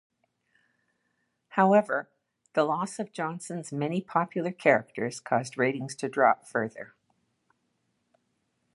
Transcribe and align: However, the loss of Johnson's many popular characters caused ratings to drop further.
However, 1.49 2.09
the 2.53 2.63
loss 2.63 2.97
of 2.97 3.11
Johnson's 3.13 3.71
many 3.71 4.01
popular 4.01 4.51
characters 4.51 5.19
caused 5.19 5.59
ratings 5.59 5.93
to 5.97 6.09
drop 6.09 6.43
further. 6.47 6.95